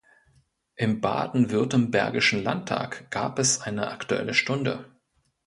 Im 0.77 0.99
baden-württembergischen 0.99 2.41
Landtag 2.43 3.11
gab 3.11 3.37
es 3.37 3.61
eine 3.61 3.91
Aktuelle 3.91 4.33
Stunde. 4.33 4.89